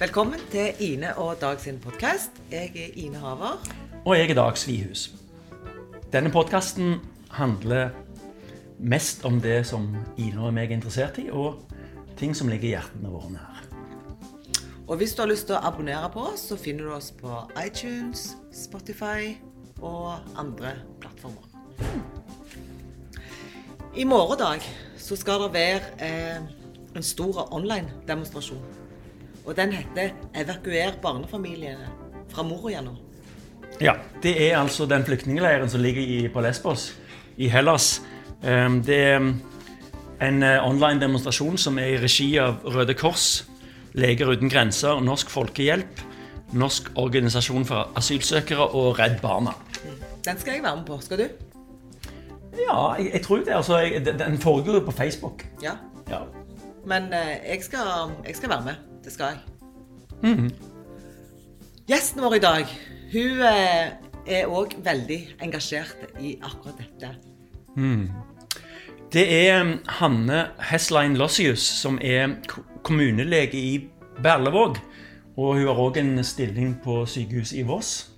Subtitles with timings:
[0.00, 2.30] Velkommen til Ine og Dag sin podkast.
[2.50, 3.66] Jeg er Ine Haver.
[4.04, 5.10] Og jeg er Dag Svihus.
[6.12, 6.94] Denne podkasten
[7.30, 7.90] handler
[8.78, 11.60] mest om det som Ine og meg er interessert i, og
[12.16, 13.60] ting som ligger hjertene våre nær.
[14.88, 17.44] Og hvis du har lyst til å abonnere på oss, så finner du oss på
[17.60, 19.36] iTunes, Spotify
[19.82, 21.44] og andre plattformer.
[23.92, 24.64] I morgen dag
[24.96, 26.52] så skal det være eh,
[26.96, 28.79] en stor online-demonstrasjon.
[29.46, 31.88] Og den heter 'Evakuer barnefamiliene
[32.28, 32.96] fra Moria nå'.
[33.80, 36.96] Ja, Det er altså den flyktningleiren som ligger i, på Lesbos
[37.36, 38.02] i Hellas.
[38.42, 39.16] Um, det er
[40.20, 43.46] en uh, online demonstrasjon som er i regi av Røde Kors,
[43.92, 46.00] Leger uten grenser, Norsk Folkehjelp,
[46.52, 49.50] Norsk organisasjon for asylsøkere og Redd Barna.
[50.24, 50.98] Den skal jeg være med på.
[51.00, 51.24] Skal du?
[52.58, 53.48] Ja, jeg, jeg tror det.
[53.48, 55.46] Altså, jeg, den foregår jo på Facebook.
[55.62, 55.72] Ja.
[56.10, 56.20] Ja.
[56.86, 58.89] Men eh, jeg, skal, jeg skal være med.
[59.04, 59.38] Det skal jeg.
[60.22, 60.50] Mhm.
[61.88, 62.66] Gjesten vår i dag
[63.10, 63.92] hun eh,
[64.30, 67.14] er òg veldig engasjert i akkurat dette.
[69.10, 72.36] Det er um, Hanne Heslein Lossius, som er
[72.86, 73.88] kommunelege i
[74.22, 74.78] Berlevåg.
[75.36, 78.10] Og hun har òg en stilling på sykehuset i Voss.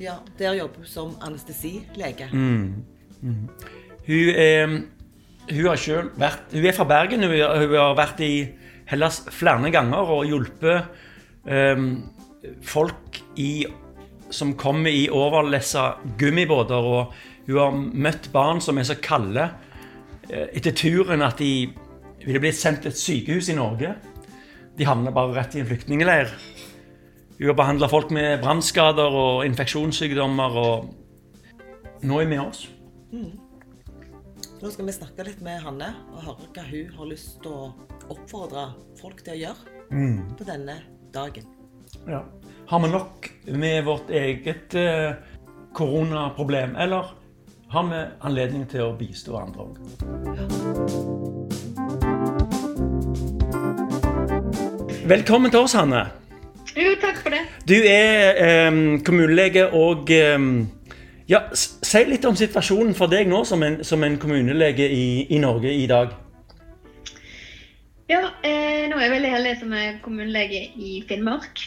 [0.00, 2.28] Ja, Der jobber hun som anestesilege.
[2.32, 2.84] Hun
[4.34, 4.66] er,
[5.50, 7.22] hun har selv vært, hun er fra Bergen.
[7.22, 8.48] Hun, hun har vært i
[8.90, 10.88] Hellas flere ganger og hjulpet
[11.46, 11.90] um,
[12.66, 13.66] folk i,
[14.30, 16.74] som kommer i overlessa gummibåter.
[16.82, 17.14] Og
[17.46, 19.48] hun har møtt barn som er så kalde
[20.30, 21.70] eh, etter turen at de
[22.24, 23.94] ville blitt sendt til et sykehus i Norge.
[24.78, 26.32] De havna bare rett i en flyktningleir.
[27.38, 30.58] Hun har behandla folk med brannskader og infeksjonssykdommer.
[30.60, 32.66] og Nå er hun med oss.
[34.60, 37.72] Nå skal vi snakke litt med Hanne og høre hva hun har lyst til å
[38.12, 38.66] oppfordre
[38.98, 39.56] folk til å gjøre
[40.36, 40.74] på denne
[41.14, 41.46] dagen.
[42.04, 42.20] Ja.
[42.68, 45.16] Har vi nok med vårt eget eh,
[45.72, 47.08] koronaproblem, eller
[47.72, 49.80] har vi anledning til å bistå andre òg?
[55.08, 56.04] Velkommen til oss, Hanne.
[56.76, 57.46] Jo, takk for det.
[57.64, 60.36] Du er eh, kommunelege og eh,
[61.32, 61.46] ja,
[61.90, 65.72] Si litt om situasjonen for deg nå som en, som en kommunelege i, i Norge
[65.74, 66.12] i dag.
[68.06, 71.64] Ja, eh, nå er jeg veldig heldig som er kommunelege i Finnmark.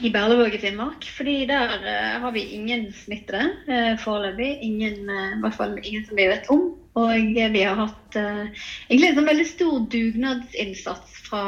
[0.00, 1.04] I Berlevåg i Finnmark.
[1.16, 4.58] Fordi der uh, har vi ingen smittede uh, foreløpig.
[4.62, 6.68] Ingen, uh, I hvert fall ingen som vi vet om.
[6.98, 8.46] Og eh, vi har hatt eh,
[8.88, 11.42] egentlig en sånn veldig stor dugnadsinnsats fra,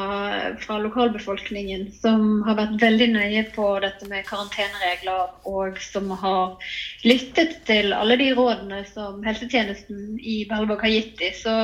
[0.62, 6.72] fra lokalbefolkningen, som har vært veldig nøye på dette med karanteneregler, og som har
[7.06, 11.38] lyttet til alle de rådene som helsetjenesten i Berlevåg har gitt dem.
[11.40, 11.56] Så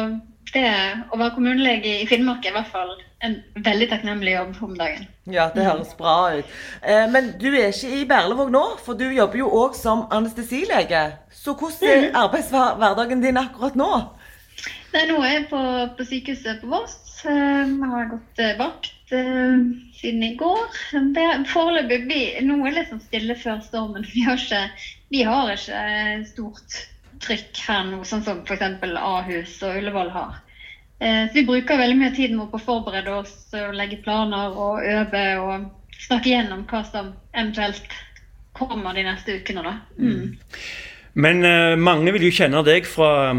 [0.52, 0.68] det
[1.12, 2.92] å være kommunelege i Finnmark er i hvert fall
[3.26, 5.06] en veldig takknemlig jobb om dagen.
[5.32, 6.50] Ja, det høres bra ut.
[6.82, 11.06] Eh, men du er ikke i Berlevåg nå, for du jobber jo òg som anestesilege.
[11.32, 13.90] Så hvordan er arbeidshverdagen din akkurat nå?
[14.92, 15.62] Nei, nå er jeg på,
[15.96, 16.98] på sykehuset på Voss.
[17.26, 20.78] Eh, Jeg har gått eh, vakt siden i går.
[21.14, 24.06] Det Foreløpig det litt sånn stille før stormen.
[24.12, 24.62] Vi har ikke,
[25.14, 25.82] vi har ikke
[26.26, 26.80] stort
[27.22, 28.62] trykk her nå, sånn som f.eks.
[29.00, 30.41] Ahus og Ullevål har.
[30.99, 34.84] Eh, Så vi bruker veldig mye tid på å forberede oss og legge planer og
[34.84, 35.71] øve og
[36.06, 37.97] snakke gjennom hva som eventuelt
[38.56, 39.62] kommer de neste ukene.
[39.62, 39.75] da.
[39.99, 40.37] Mm.
[41.16, 43.33] Men eh, mange vil jo kjenne deg fra,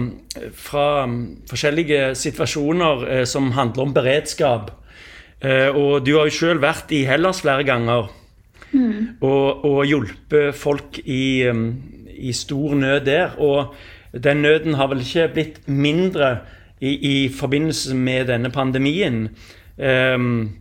[0.57, 1.17] fra mm,
[1.49, 4.71] forskjellige situasjoner eh, som handler om beredskap.
[5.41, 8.09] Eh, og du har jo sjøl vært i Hellas flere ganger
[9.23, 11.67] og, og hjulpet folk i, mm,
[12.17, 13.35] i stor nød der.
[13.39, 13.75] Og
[14.23, 16.37] den nøden har vel ikke blitt mindre
[16.81, 19.27] i, i forbindelse med denne pandemien.
[19.77, 20.57] Um,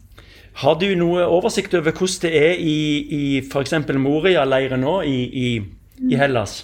[0.56, 2.78] har du noe oversikt over hvordan det er i,
[3.12, 3.74] i f.eks.
[4.00, 5.50] Moria-leiren nå i, i,
[6.10, 6.62] i Hellas?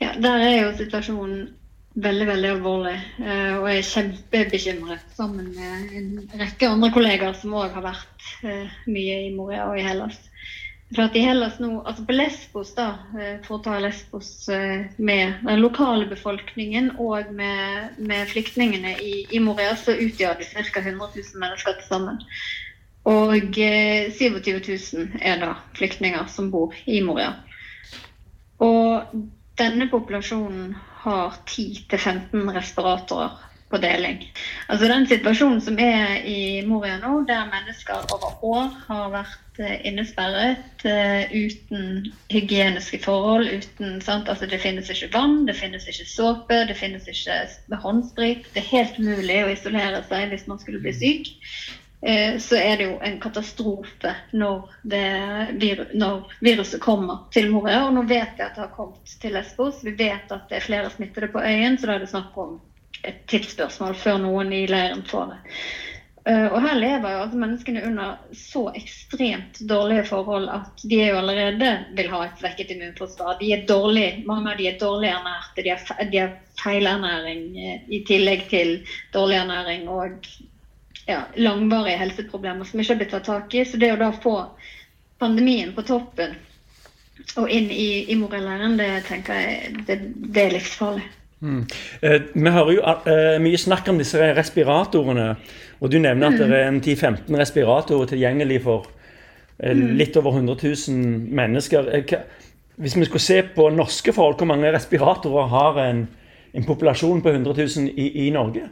[0.00, 1.48] Ja, Der er jo situasjonen
[1.94, 2.94] veldig veldig alvorlig.
[3.20, 8.30] eh, Og jeg er kjempebekymret sammen med en rekke andre kollegaer som òg har vært
[8.48, 10.16] eh, mye i Moria og i Hellas.
[10.94, 12.88] For at i Hellas nå, altså På Lesbos, da,
[13.18, 19.14] eh, for å ta Lesbos eh, med den lokale befolkningen og med, med flyktningene i,
[19.34, 20.82] i Moria, så utgjør de ca.
[20.84, 22.20] 100 000 mennesker til sammen.
[23.10, 24.52] Og eh, 27
[24.94, 27.32] 000 er da flyktninger som bor i Moria.
[28.62, 29.16] Og
[29.58, 33.34] denne populasjonen har 10-15 respiratorer
[33.70, 34.22] på deling.
[34.68, 40.84] Altså Den situasjonen som er i Moria nå, der mennesker over år har vært innesperret
[40.84, 44.28] eh, uten hygieniske forhold, uten sant?
[44.28, 48.48] Altså Det finnes ikke vann, det finnes ikke såpe, det finnes ikke håndsprit.
[48.54, 51.30] Det er helt mulig å isolere seg hvis man skulle bli syk.
[52.02, 55.06] eh, så er det jo en katastrofe når, det,
[55.94, 57.86] når viruset kommer til Moria.
[57.86, 59.84] Og nå vet vi at det har kommet til Lesbos.
[59.86, 62.60] Vi vet at det er flere smittede på øyen, så da er det snakk om
[63.04, 65.40] et tidsspørsmål før noen i leiren får det.
[66.24, 71.18] Uh, og her lever jo altså menneskene under så ekstremt dårlige forhold at de jo
[71.20, 73.36] allerede vil ha et svekket immunforsvar.
[73.40, 76.32] De er dårlig, mange av de er dårlig ernærte, de har, de har
[76.62, 78.78] feilernæring uh, i tillegg til
[79.12, 80.30] dårlig ernæring og
[81.04, 83.66] ja, langvarige helseproblemer som ikke har blitt tatt tak i.
[83.68, 84.38] Så det å da få
[85.20, 86.32] pandemien på toppen
[87.40, 89.98] og inn i, i morellæren, det tenker jeg det,
[90.34, 91.04] det er livsfarlig.
[91.44, 91.66] Mm.
[92.00, 95.34] Eh, vi hører jo eh, mye snakk om disse respiratorene.
[95.84, 98.86] Og du nevner at det er en 10-15 respiratorer tilgjengelig for
[99.58, 99.90] eh, mm.
[100.00, 100.56] litt over 100
[100.88, 101.90] 000 mennesker.
[102.80, 106.06] Hvis vi skulle se på norske forhold, hvor mange respiratorer har en,
[106.56, 108.64] en populasjon på 100 000 i, i, Norge?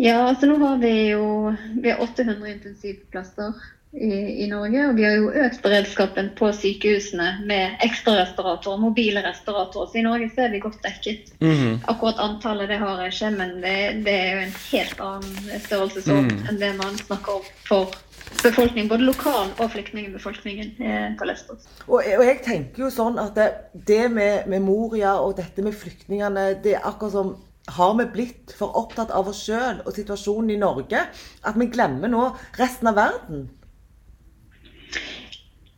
[0.00, 1.52] Ja, altså nå har vi jo
[1.82, 3.52] vi har 800 intensivplasser
[3.94, 4.86] i, i, Norge.
[4.88, 9.90] Og vi har jo økt beredskapen på sykehusene med ekstrarestauratorer, mobile restauratorer.
[9.92, 11.34] Så i Norge så er vi godt dekket.
[11.40, 11.76] Mm -hmm.
[11.88, 16.34] Akkurat antallet det har jeg ikke, men det, det er jo en helt annen størrelsesorden
[16.36, 16.46] mm.
[16.48, 17.94] enn det man snakker om for
[18.42, 21.58] befolkningen, både lokal- og flyktningbefolkningen eh, på Lesbos.
[21.86, 23.48] Og, og, jeg tenker jo sånn at det,
[23.88, 27.36] det med, med, Moria og dette med flyktningene, det er akkurat som
[27.66, 31.06] har vi blitt for opptatt av oss sjøl og situasjonen i Norge
[31.42, 32.26] at vi glemmer nå
[32.58, 33.46] resten av verden?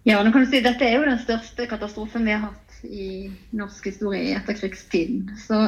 [0.06, 3.06] Ja, nå kan du si Dette er jo den største katastrofen vi har hatt i
[3.58, 5.32] norsk historie i etterkrigstiden.
[5.42, 5.58] Så,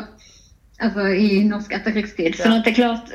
[0.79, 2.37] altså i norsk etterkrigstid.
[2.39, 3.11] Så det er klart,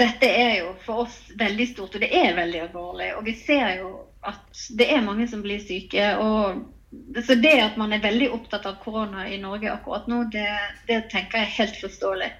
[0.00, 3.12] dette er jo for oss veldig stort, og det er veldig alvorlig.
[3.14, 3.92] Og vi ser jo
[4.26, 6.08] at det er mange som blir syke.
[6.18, 10.50] og så det at man er veldig opptatt av korona i Norge akkurat nå, det,
[10.90, 12.32] det tenker jeg er helt forståelig.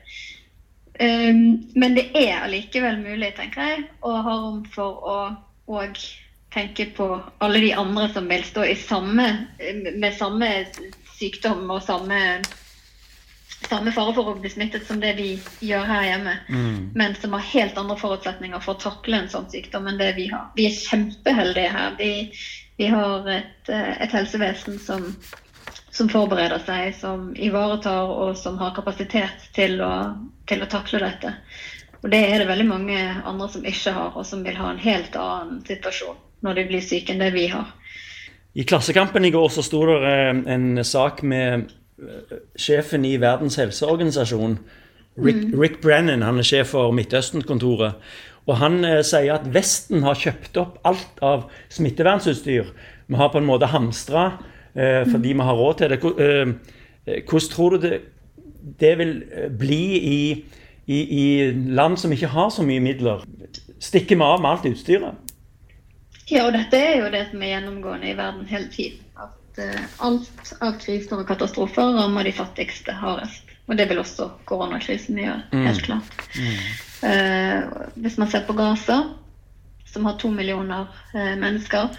[0.99, 1.43] Um,
[1.79, 5.19] men det er allikevel mulig, tenker jeg, å ha rom for å
[5.67, 5.99] og
[6.57, 9.47] tenke på alle de andre som vil stå samme,
[9.95, 10.49] med samme
[11.19, 12.21] sykdom og samme,
[13.69, 15.35] samme fare for å bli smittet som det vi
[15.69, 16.79] gjør her hjemme, mm.
[16.97, 20.31] men som har helt andre forutsetninger for å takle en sånn sykdom enn det vi
[20.33, 20.49] har.
[20.57, 21.97] Vi er kjempeheldige her.
[22.01, 22.11] Vi,
[22.81, 25.11] vi har et, et helsevesen som,
[25.91, 29.95] som, forbereder seg, som ivaretar og som har kapasitet til å,
[30.49, 31.37] til å takle dette.
[32.01, 34.81] Og Det er det veldig mange andre som ikke har, og som vil ha en
[34.81, 37.73] helt annen situasjon når de blir syke enn det vi har.
[38.57, 41.67] I Klassekampen i går så sto det eh, en sak med
[42.01, 44.57] eh, sjefen i Verdens helseorganisasjon,
[45.17, 45.61] Rick, mm.
[45.61, 46.25] Rick Brennan.
[46.25, 48.01] Han er sjef for Midtøsten-kontoret.
[48.47, 52.73] Og han eh, sier at Vesten har kjøpt opp alt av smittevernsutstyr.
[53.07, 54.27] Vi har på en måte hamstra
[54.73, 55.43] eh, fordi mm.
[55.43, 56.01] vi har råd til det.
[57.29, 58.01] Hvordan tror du det,
[58.81, 59.15] det vil
[59.59, 60.19] bli i,
[60.87, 61.27] i, i,
[61.77, 63.25] land som ikke har så mye midler?
[63.79, 65.26] Stikker vi av med alt utstyret?
[66.27, 69.03] Ja, og dette er jo det som er gjennomgående i verden hele tiden.
[69.15, 73.55] At uh, alt av kriser og katastrofer rammer de fattigste hardest.
[73.67, 75.65] Og det vil også koronakrisen gjøre, mm.
[75.67, 76.25] helt klart.
[76.39, 76.59] Mm.
[77.07, 79.03] Uh, hvis man ser på Gaza,
[79.87, 81.95] som har to millioner uh, mennesker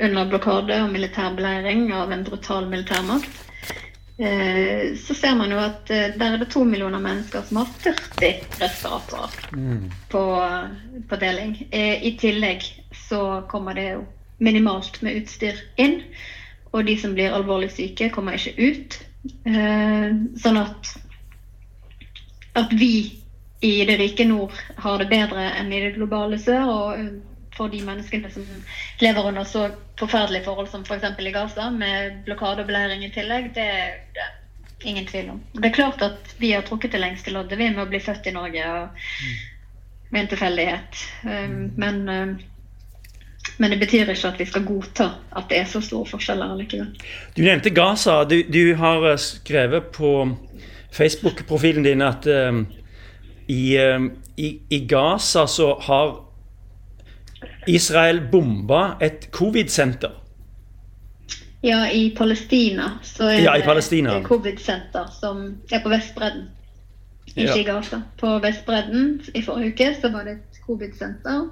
[0.00, 3.44] under blokade og militær beleiring av en brutal militærmakt,
[4.18, 7.72] Eh, så ser man jo at eh, der er det to millioner mennesker som har
[7.84, 9.90] 40 respiratorer mm.
[10.08, 10.22] på,
[11.08, 11.52] på, deling.
[11.70, 12.64] Eh, I tillegg
[13.08, 14.04] så kommer det jo
[14.38, 16.00] minimalt med utstyr inn.
[16.72, 18.98] Og de som blir alvorlig syke, kommer ikke ut.
[20.42, 20.90] Sånn at,
[22.58, 23.22] at vi
[23.64, 24.52] i det rike nord
[24.84, 26.68] har det bedre enn i det globale sør.
[26.68, 27.22] og
[27.56, 28.44] for de menneskene som
[29.00, 31.06] lever under så forferdelige forhold som f.eks.
[31.16, 34.26] For i Gaza, med blokade og belæring i tillegg, det er det
[34.84, 35.40] ingen tvil om.
[35.54, 38.28] Det er klart at vi har trukket det lengste loddet, vi, med å bli født
[38.28, 39.08] i Norge og
[40.12, 41.00] med en tilfeldighet.
[41.24, 42.02] Um, men,
[43.58, 46.90] men det betyr ikke at vi skal godta at det er så store forskjeller allikevel.
[47.36, 48.22] Du nevnte Gaza.
[48.28, 50.12] Du, du har eh, skrevet på
[50.96, 52.62] Facebook-profilen din at uh,
[53.48, 56.14] i, uh, i, i Gaza så har
[57.68, 60.14] Israel bomba et covid-senter.
[61.66, 66.46] Ja, i Palestina så er ja, det et covid-senter som er på Vestbredden.
[67.34, 67.56] Ikke ja.
[67.56, 68.00] i Gaza.
[68.20, 71.48] På Vestbredden i forrige uke så var det et covid-senter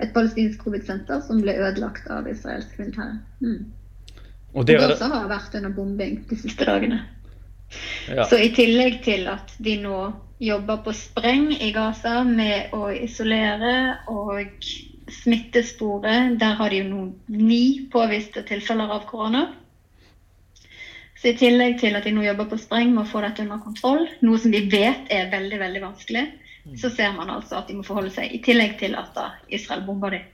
[0.00, 3.18] et palestinsk covid-senter som ble ødelagt av israelsk militære.
[3.44, 3.70] Mm.
[4.52, 7.04] Og, og også har vært under bombing de siste dagene.
[8.10, 8.24] Ja.
[8.26, 9.98] Så i tillegg til at de nå
[10.42, 14.66] jobber på spreng i Gaza med å isolere og
[15.20, 16.36] smittesporet.
[16.40, 19.46] Der har de jo nå ni påviste tilfeller av korona.
[21.20, 23.60] Så I tillegg til at de nå jobber på spreng med å få dette under
[23.60, 26.22] kontroll, noe som vi vet er veldig veldig vanskelig,
[26.78, 29.82] så ser man altså at de må forholde seg, i tillegg til at da Israel
[29.86, 30.28] bomber dem.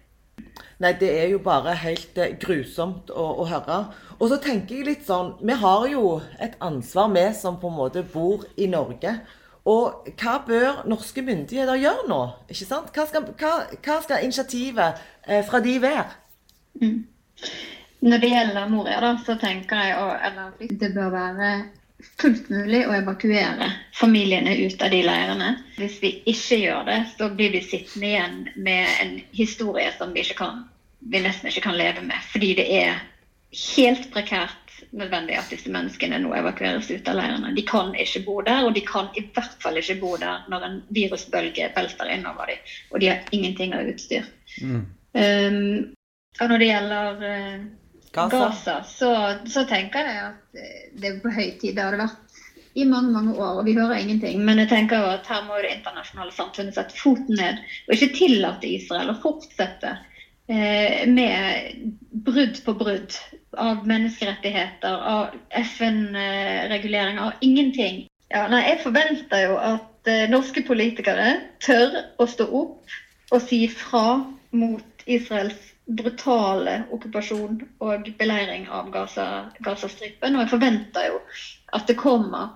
[0.83, 3.78] Nei, det er jo bare helt eh, grusomt å, å, høre.
[4.18, 7.78] Og så tenker jeg litt sånn Vi har jo et ansvar, vi som på en
[7.78, 9.14] måte bor i Norge.
[9.66, 12.21] Og hva bør norske myndigheter gjøre nå?
[12.52, 12.92] Ikke sant?
[12.95, 16.04] Hva skal, hva, hva skal initiativet eh, fra de være?
[16.83, 17.00] Mm.
[18.06, 21.50] Når det gjelder Moria, da, så tenker jeg at det bør være
[22.20, 25.50] fullt mulig å evakuere familiene ut av de leirene.
[25.78, 30.24] Hvis vi ikke gjør det, så blir vi sittende igjen med en historie som vi,
[30.36, 30.64] kan,
[31.00, 32.20] vi nesten ikke kan leve med.
[32.32, 33.02] Fordi det er
[33.76, 37.54] helt prekært nødvendig at disse menneskene nå evakueres ut av leirene.
[37.56, 40.68] De kan ikke bo der, og de kan i hvert fall ikke bo der når
[40.68, 42.74] en virusbølge velter innover dem.
[42.92, 44.28] Og de har ingenting av utstyr.
[44.60, 44.84] Mm.
[45.16, 45.96] Um,
[46.36, 47.66] og når det gjelder uh,
[48.16, 49.11] Gaza, Gaza så,
[49.44, 51.76] så, tenker jeg at eh, det er på høy tid.
[51.76, 52.23] Det har det vært
[52.76, 54.42] i mange mange år, og vi hører ingenting.
[54.44, 58.12] Men jeg tenker jo at her må det internasjonale samfunnet sette foten ned og ikke
[58.16, 59.94] tillate Israel å fortsette
[60.52, 61.94] eh, med
[62.26, 63.16] brudd på brudd
[63.56, 68.04] av menneskerettigheter, av FN-reguleringer, av ingenting.
[68.32, 71.30] Ja, nei, jeg forventer jo at eh, norske politikere
[71.64, 72.96] tør å stå opp
[73.32, 74.20] og si fra
[74.56, 80.35] mot Israels brutale okkupasjon og beleiring av Gazastripen.
[80.37, 81.21] Og jeg forventer jo
[81.76, 82.49] at det kommer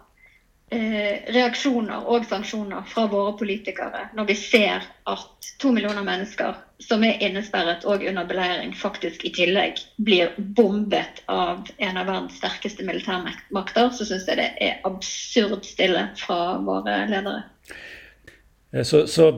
[0.74, 7.04] eh, reaksjoner og sanksjoner fra våre politikere når vi ser at to millioner mennesker som
[7.04, 12.86] er innesperret og under beleiring, faktisk i tillegg blir bombet av en av verdens sterkeste
[12.88, 17.42] militærmakter, så syns jeg det er absurd stille fra våre ledere.
[18.72, 19.30] Eh, så, så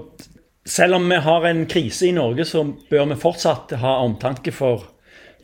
[0.65, 4.85] selv om vi har en krise i Norge, så bør vi fortsatt ha omtanke for,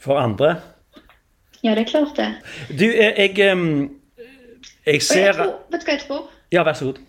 [0.01, 0.57] for andre.
[1.61, 2.29] Ja, det er klart det.
[2.71, 3.91] Du, jeg, jeg,
[4.87, 6.25] jeg ser jeg tror, Vet du hva jeg tror?
[6.55, 7.03] Ja, vær så god.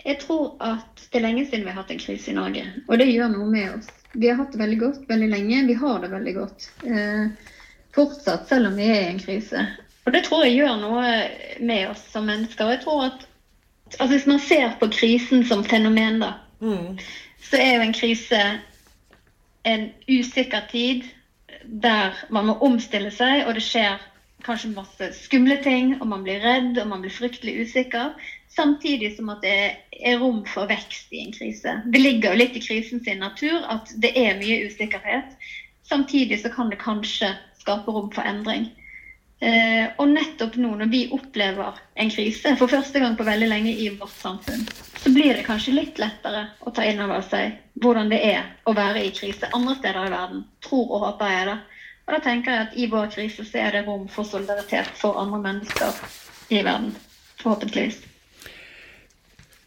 [0.00, 2.64] Jeg tror at det er lenge siden vi har hatt en krise i Norge.
[2.88, 3.90] Og det gjør noe med oss.
[4.16, 5.64] Vi har hatt det veldig godt veldig lenge.
[5.68, 7.50] Vi har det veldig godt eh,
[7.94, 9.66] fortsatt, selv om vi er i en krise.
[10.08, 11.10] Og det tror jeg gjør noe
[11.60, 12.64] med oss som mennesker.
[12.64, 13.26] Og jeg tror at
[13.98, 16.96] altså Hvis man ser på krisen som fenomen, da, mm
[17.42, 18.42] så er jo en krise
[19.64, 21.02] en usikker tid
[21.64, 24.00] der man må omstille seg, og det skjer
[24.44, 28.14] kanskje masse skumle ting, og man blir redd og man blir fryktelig usikker.
[28.50, 29.56] Samtidig som at det
[30.00, 31.76] er rom for vekst i en krise.
[31.92, 35.36] Det ligger jo litt i krisen sin natur at det er mye usikkerhet.
[35.86, 38.70] Samtidig så kan det kanskje skape rom for endring.
[39.40, 43.72] Eh, og nettopp nå når vi opplever en krise for første gang på veldig lenge
[43.72, 44.66] i vårt samfunn,
[45.00, 48.76] så blir det kanskje litt lettere å ta inn over seg hvordan det er å
[48.76, 50.44] være i krise andre steder i verden.
[50.66, 51.56] Tror og håper jeg det.
[52.04, 55.16] Og da tenker jeg at i vår krise så er det rom for solidaritet for
[55.22, 56.00] andre mennesker
[56.52, 56.92] i verden.
[57.40, 58.00] Forhåpentligvis.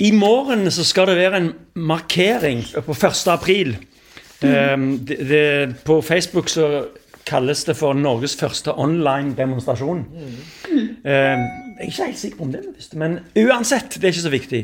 [0.04, 3.28] I morgen så skal det være en markering på 1.
[3.34, 3.78] april.
[4.44, 4.50] Mm.
[4.54, 4.78] Eh,
[5.08, 6.86] det, det, på Facebook så
[7.26, 10.04] kalles det for Norges første online demonstrasjon.
[10.12, 10.90] Mm.
[11.06, 14.26] Eh, jeg er ikke helt sikker på om det visste, men uansett, det er ikke
[14.26, 14.62] så viktig.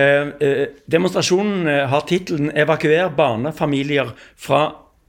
[0.00, 4.62] Eh, uh, demonstrasjonen har tittelen 'Evakuer barnefamilier fra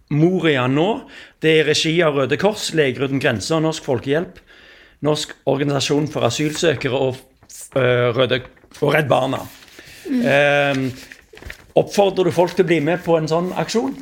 [0.09, 1.01] Moria nå'.
[1.41, 4.39] Det er i regi av Røde Kors, Leger uten grenser, Norsk Folkehjelp,
[5.01, 7.15] Norsk organisasjon for asylsøkere og,
[7.75, 8.41] Røde,
[8.81, 9.43] og Redd Barna.
[10.03, 10.91] Mm.
[11.75, 13.95] oppfordrer du folk til å bli med på en sånn aksjon?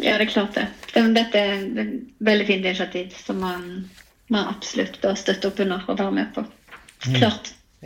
[0.00, 0.68] Ja, det er klart det.
[0.94, 3.66] Dette er et veldig fint initiativ som man,
[4.30, 6.44] man absolutt bør støtte opp under og være med på.
[7.06, 7.20] Mm.
[7.20, 7.32] Ja.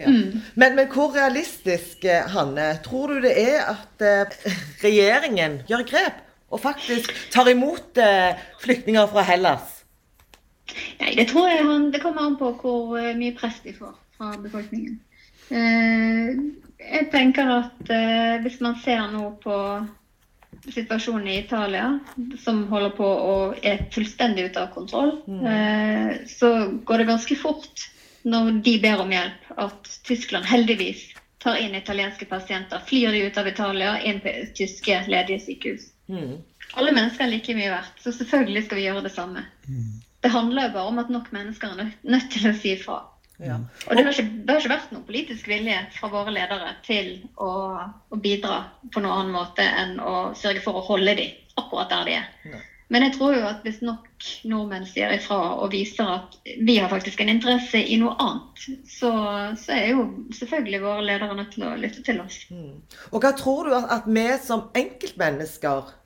[0.07, 0.43] Mm.
[0.55, 4.37] Men, men, hvor realistisk, eh, Hanne, tror du det er at eh,
[4.85, 6.21] regjeringen gjør grep
[6.55, 9.75] og faktisk tar imot eh, flyktninger fra Hellas?
[11.01, 13.97] Nei, Det tror jeg han, det kommer an på hvor eh, mye press de får
[14.19, 15.01] fra befolkningen.
[15.51, 16.39] Eh,
[16.79, 19.57] jeg tenker at eh, hvis man ser nå på
[20.75, 21.99] situasjonen i Italia,
[22.41, 25.47] som holder på å er fullstendig ute av kontroll, mm.
[25.53, 26.53] eh, så
[26.85, 27.89] går det ganske fort
[28.29, 31.07] når de ber om hjelp, at Tyskland heldigvis
[31.39, 32.83] tar inn italienske pasienter.
[32.87, 35.91] Flyr de ut av Italia, inn på tyske ledige sykehus.
[36.11, 36.41] Mm.
[36.75, 39.45] Alle mennesker er like mye verdt, så selvfølgelig skal vi gjøre det samme.
[39.69, 40.01] Mm.
[40.21, 42.99] Det handler jo bare om at nok mennesker er nødt, nødt til å si ifra.
[43.39, 43.59] Ja.
[43.87, 47.13] Og det har, ikke, det har, ikke, vært noen politisk vilje fra våre ledere til
[47.39, 47.51] å,
[48.11, 52.09] å, bidra på noen annen måte enn å sørge for å holde dem akkurat der
[52.09, 52.27] de er.
[52.51, 52.65] Ja.
[52.89, 54.07] Men jeg tror jo at hvis nok
[54.49, 59.11] nordmenn sier ifra og viser at vi har faktisk en interesse i noe annet, så,
[59.61, 62.41] så er jo selvfølgelig våre ledere nødt til å lytte til oss.
[62.49, 62.81] Mm.
[63.13, 65.98] Og hva tror du at, at vi som enkeltmennesker eh,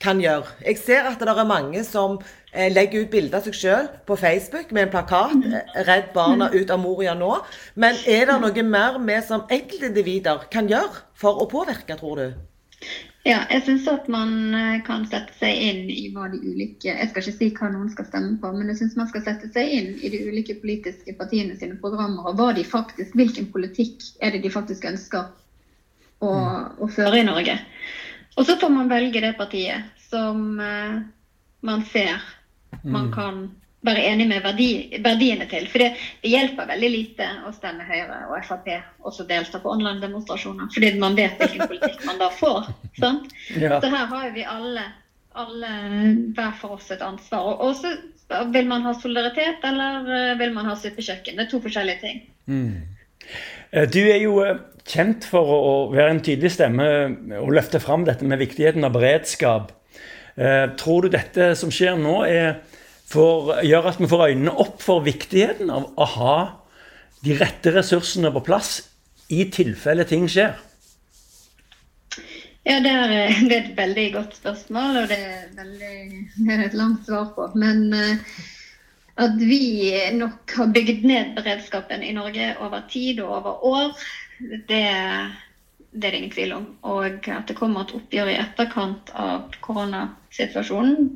[0.00, 0.48] kan gjøre.
[0.66, 2.18] Jeg ser at det er mange som
[2.52, 6.50] eh, legger ut bilder av seg sjøl på Facebook med en plakat eh, 'Redd barna
[6.54, 7.36] ut av Moria nå'.
[7.74, 12.26] Men er det noe mer vi som enkeltindivider kan gjøre for å påvirke, tror du?
[13.28, 17.10] Ja, jeg syns at man eh, kan sette seg inn i hva de ulike Jeg
[17.10, 19.74] skal ikke si hva noen skal stemme på, men jeg syns man skal sette seg
[19.76, 24.32] inn i de ulike politiske partiene sine programmer, og hva de faktisk, hvilken politikk er
[24.32, 25.28] det de faktisk ønsker
[26.24, 26.32] å,
[26.80, 27.58] å føre i Norge.
[28.38, 31.00] Og så får man velge det partiet som uh,
[31.66, 32.20] man ser
[32.82, 35.66] man kan være enig med verdi, verdiene til.
[35.70, 35.90] For det,
[36.22, 38.68] det, hjelper veldig lite å stemme Høyre og Frp
[39.00, 42.70] og så delta på online-demonstrasjoner, fordi man vet hvilken politikk man da får.
[43.00, 43.32] Sant?
[43.56, 43.80] Ja.
[43.80, 44.86] Så her har vi alle,
[45.32, 45.74] alle
[46.36, 47.56] hver for oss et ansvar.
[47.64, 47.94] Og så
[48.52, 51.38] vil man ha solidaritet, eller eh, vil man ha suppekjøkken?
[51.38, 52.24] Det er to forskjellige ting.
[52.50, 52.99] Mm.
[53.70, 54.58] Eh, du er jo eh,
[54.88, 56.86] kjent for å være en tydelig stemme
[57.38, 59.76] og løfte fram dette med viktigheten av beredskap.
[60.80, 62.14] Tror du dette som skjer nå,
[63.10, 66.36] for, gjør at vi får øynene opp for viktigheten av å ha
[67.26, 68.70] de rette ressursene på plass
[69.28, 70.54] i tilfelle ting skjer?
[72.64, 73.12] Ja, det er,
[73.58, 75.94] et veldig godt spørsmål, og det er, veldig,
[76.46, 77.50] det er et langt svar på.
[77.58, 77.90] Men
[79.16, 84.04] at vi nok har bygd ned beredskapen i Norge over tid og over år,
[84.68, 84.84] det,
[85.92, 86.68] det er det ingen tvil om.
[86.82, 91.10] Og at det kommer et oppgjør i etterkant av koronasituasjonen,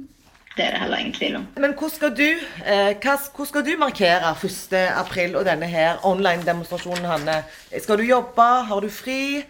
[0.55, 1.47] det er det heller ingen tvil om.
[1.59, 2.29] Men hvor skal du,
[2.67, 2.93] eh,
[3.35, 7.41] hvor skal du markere 1.4 og denne her online-demonstrasjonen, Hanne?
[7.83, 8.47] Skal du jobbe?
[8.69, 9.43] Har du fri?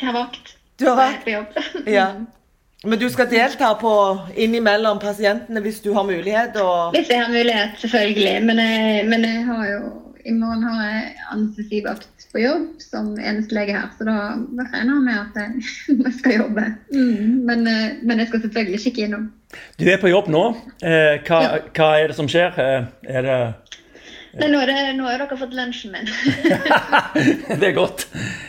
[0.00, 0.56] Jeg har vakt.
[0.80, 1.24] Du har vakt?
[1.24, 1.56] på jobb.
[1.86, 2.12] ja.
[2.84, 3.92] Men du skal delta på
[4.40, 6.56] innimellom pasientene hvis du har mulighet?
[6.56, 6.94] Og...
[6.96, 8.38] Hvis jeg har mulighet, selvfølgelig.
[8.46, 9.82] Men jeg, men jeg har jo
[10.24, 14.16] i morgen har jeg anestesivakt på jobb som eneste lege her, så da
[14.70, 15.38] regner jeg med at
[16.06, 16.66] jeg skal jobbe.
[16.92, 19.30] Mm, men, eh, men, jeg skal selvfølgelig kikke innom.
[19.80, 20.44] Du er på jobb nå.
[20.84, 21.62] Eh, hva, ja.
[21.76, 22.60] hva, er det som skjer?
[22.60, 23.38] Eh, er det
[24.38, 26.10] Nei, nå, er det, nå har dere fått lunsjen min.
[27.60, 28.04] det er godt.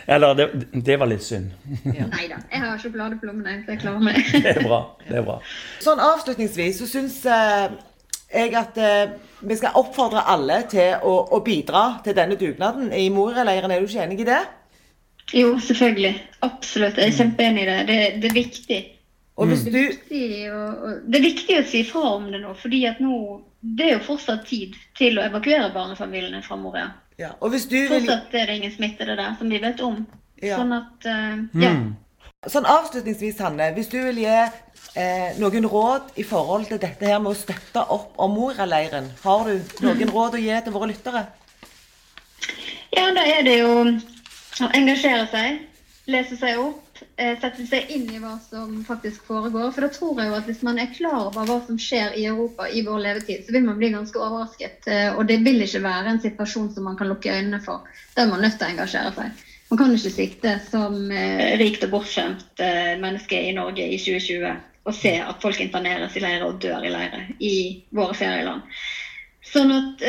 [0.06, 0.46] Eller det,
[0.86, 1.50] det var litt synd.
[1.88, 2.06] ja.
[2.12, 4.20] Nei da, jeg har sjokoladeplommene, så jeg klarer meg.
[4.44, 4.80] det er bra.
[5.08, 5.40] det er bra.
[5.82, 7.74] Sånn avslutningsvis så syns eh,
[8.32, 13.08] jeg at eh, vi skal oppfordre alle til å, å bidra til denne dugnaden i
[13.10, 13.74] Moria-leiren.
[13.74, 14.42] Er du ikke enig i det?
[15.34, 16.14] Jo, selvfølgelig.
[16.46, 16.98] Absolutt.
[17.00, 17.78] Jeg er kjempeenig i det.
[17.88, 18.02] det.
[18.22, 18.82] Det er viktig.
[19.40, 19.72] Og hvis du...
[19.72, 23.00] det, er viktig å, det er viktig å si fra om det nå, fordi at
[23.02, 23.16] nå
[23.62, 26.88] det er jo fortsatt tid til å evakuere barnefamiliene fra Moria.
[27.20, 28.00] Ja, og hvis du vil...
[28.00, 30.00] Fortsatt er det ingen smittede der, som vi vet om.
[30.42, 30.58] Ja.
[30.58, 31.70] Sånn at, uh, ja.
[31.78, 31.92] Mm.
[32.50, 33.68] Sånn avslutningsvis, Hanne.
[33.76, 37.84] Hvis du vil gi eh, noen råd i forhold til dette her med å støtte
[37.94, 40.10] opp om Moria-leiren, har du noen mm.
[40.16, 41.22] råd å gi til våre lyttere?
[42.90, 45.62] Ja, da er det jo å engasjere seg,
[46.10, 46.81] lese seg opp,
[47.16, 49.70] sette seg inn i hva som faktisk foregår.
[49.74, 52.24] For da tror jeg jo at hvis man er klar over hva som skjer i
[52.30, 54.88] Europa i vår levetid, så vil man bli ganske overrasket.
[54.88, 57.88] Eh, og det vil ikke være en situasjon som man kan lukke øynene for.
[58.16, 59.46] Da er man nødt til å engasjere seg.
[59.72, 64.50] Man kan ikke sitte som eh, rikt og bortskjemt eh, menneske i Norge i 2020
[64.82, 67.54] og se at folk interneres i leire og dør i leire i
[67.94, 68.64] våre ferieland.
[69.46, 70.02] Sånn at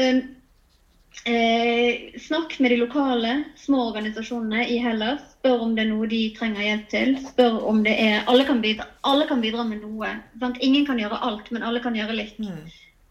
[1.25, 5.21] eh, Snakk med de lokale, små organisasjonene i Hellas.
[5.39, 7.17] Spør om det er noe de trenger hjelp til.
[7.27, 10.13] Spør om det er Alle kan bidra, alle kan bidra med noe.
[10.39, 10.61] Sant?
[10.61, 12.39] Ingen kan gjøre alt, men alle kan gjøre litt.
[12.39, 12.63] Mm.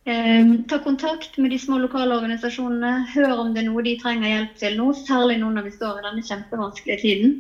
[0.05, 3.07] Eh, ta kontakt med de små lokale organisasjonene.
[3.14, 6.01] Hør om det er noe de trenger hjelp til nå, særlig nå når vi står
[6.01, 7.37] i denne kjempevanskelige tiden.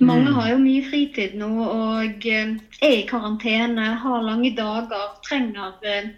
[0.00, 0.34] Mange mm.
[0.36, 6.10] har jo mye fritid nå og eh, er i karantene, har lange dager, trenger eh,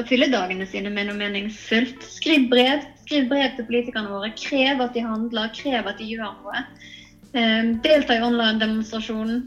[0.00, 2.02] å fylle dagene sine med noe meningsfullt.
[2.16, 2.84] Skriv brev.
[3.04, 4.32] Skriv brev til politikerne våre.
[4.38, 6.64] Krev at de handler, krev at de gjør noe.
[7.34, 9.44] Eh, delta i online-demonstrasjonen.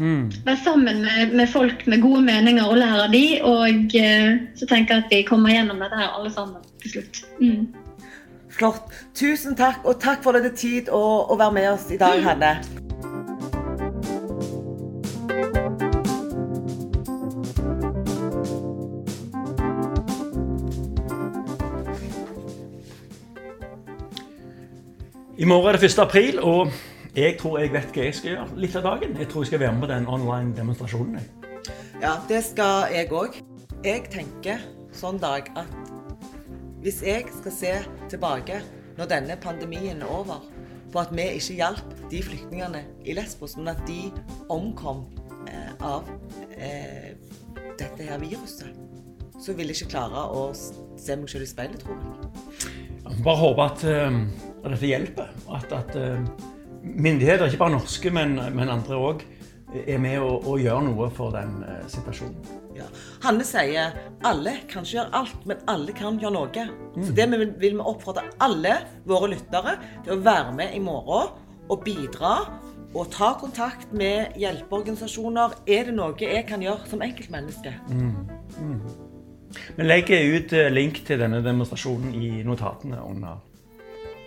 [0.00, 0.30] Mm.
[0.46, 4.68] Vær sammen med, med, folk med gode meninger og lær av de, og uh, så
[4.70, 7.20] tenker jeg at vi kommer gjennom dette her alle sammen til slutt.
[7.40, 7.66] Mm.
[8.50, 8.94] Flott.
[9.14, 12.30] Tusen takk, og takk for er tid å, å være med oss i dag, mm.
[12.30, 12.89] Hanne.
[25.40, 25.98] I morgen er det 1.
[25.98, 26.68] april, og
[27.16, 29.14] jeg tror jeg vet hva jeg skal gjøre litt av dagen.
[29.16, 31.22] Jeg tror jeg skal være med på den online demonstrasjonen.
[32.02, 33.38] Ja, det skal jeg òg.
[33.80, 34.60] Jeg tenker
[34.92, 35.72] sånn dag at
[36.84, 37.72] hvis jeg skal se
[38.12, 38.58] tilbake
[38.98, 40.44] når denne pandemien er over,
[40.92, 44.10] på at vi ikke hjalp de flyktningene i Lesbos, men at de
[44.52, 45.06] omkom
[45.48, 46.04] eh, av
[46.52, 47.16] eh,
[47.80, 48.76] dette her viruset,
[49.40, 53.24] så vil jeg ikke klare å se meg selv i speilet, tror jeg.
[53.24, 55.36] Bare håpe at, uh, at dette hjelper.
[55.56, 59.26] At, at uh myndigheter, ikke bare norske, men, men andre òg,
[59.86, 62.56] er med å, å gjøre noe for den eh, situasjonen.
[62.74, 62.86] Ja.
[63.22, 63.92] Hanne sier
[64.26, 66.64] alle kan ikke gjøre alt, men alle kan gjøre noe.
[66.96, 71.36] Så det vil, vil vi oppfordre alle våre lyttere til å være med i morgen
[71.70, 72.34] og bidra.
[72.90, 75.60] Og ta kontakt med hjelpeorganisasjoner.
[75.70, 77.76] Er det noe jeg kan gjøre som enkeltmenneske?
[79.76, 83.38] Vi legger ut eh, link til denne demonstrasjonen i notatene under,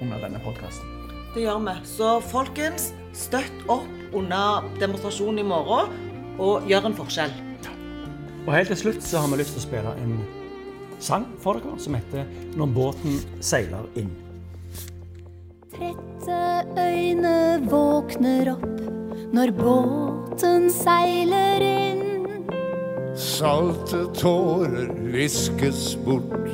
[0.01, 0.89] under denne podkasten.
[1.33, 1.75] Det gjør vi.
[1.87, 5.93] Så folkens, støtt opp under demonstrasjonen i morgen,
[6.41, 7.33] og gjør en forskjell.
[8.43, 10.17] Og helt til slutt så har vi lyst til å spille en
[11.03, 12.25] sang for dere som heter
[12.55, 14.11] 'Når båten seiler inn'.
[15.73, 16.39] Trette
[16.77, 18.81] øyne våkner opp
[19.33, 22.03] når båten seiler inn.
[23.15, 26.49] Salte tårer viskes bort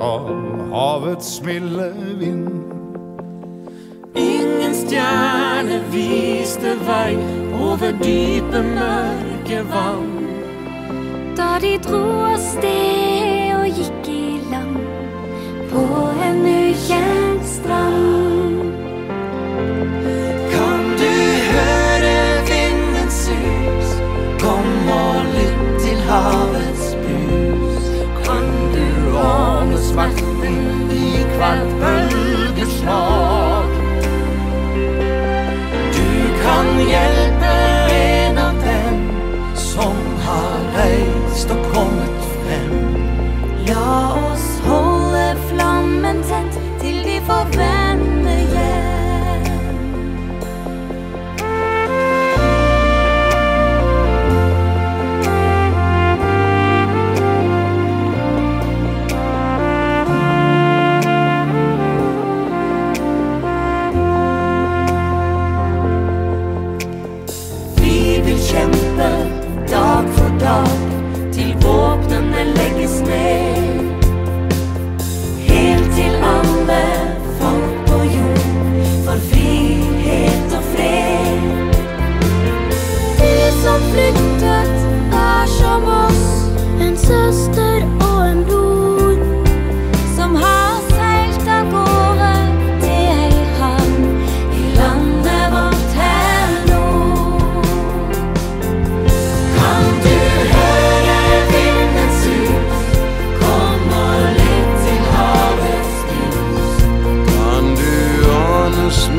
[0.00, 0.30] av
[0.72, 2.71] havets milde vind.
[4.82, 7.14] Stjerne viste vei
[7.54, 10.08] over dype, mørke vann.
[11.38, 14.82] Da de dro av sted og gikk i land
[15.70, 15.86] på
[16.26, 17.31] en ukjent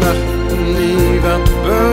[0.03, 1.92] havets brus.